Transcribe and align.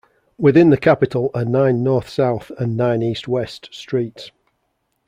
Within 0.39 0.71
the 0.71 0.77
capital 0.79 1.29
are 1.35 1.45
nine 1.45 1.83
north-south 1.83 2.49
and 2.57 2.75
nine 2.75 3.03
east-west 3.03 3.69
streets. 3.71 4.31